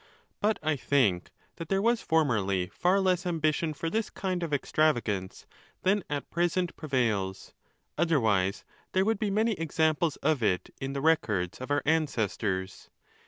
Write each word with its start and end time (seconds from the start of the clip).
But 0.39 0.57
I 0.63 0.77
think 0.77 1.29
that 1.57 1.69
there 1.69 1.79
was 1.79 2.01
formerly 2.01 2.69
far 2.73 2.99
less 2.99 3.23
ambition 3.23 3.71
for 3.71 3.87
this 3.87 4.09
kind 4.09 4.41
of 4.41 4.51
extravagance 4.51 5.45
than 5.83 6.03
at 6.09 6.31
present 6.31 6.75
pre 6.75 6.89
vails, 6.89 7.53
otherwise 7.99 8.65
there 8.93 9.05
would 9.05 9.19
be 9.19 9.29
many 9.29 9.51
examples 9.51 10.15
of 10.23 10.41
it 10.41 10.71
in 10.81 10.93
the 10.93 11.01
records 11.01 11.61
of 11.61 11.69
our 11.69 11.83
ancestors. 11.85 12.89